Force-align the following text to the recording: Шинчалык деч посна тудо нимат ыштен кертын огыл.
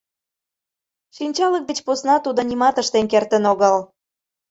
Шинчалык 1.15 1.63
деч 1.69 1.79
посна 1.87 2.15
тудо 2.25 2.41
нимат 2.49 2.75
ыштен 2.81 3.05
кертын 3.11 3.43
огыл. 3.51 3.75